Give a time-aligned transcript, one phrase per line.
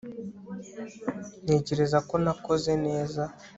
[1.43, 3.23] ntekereza ko nakoze neza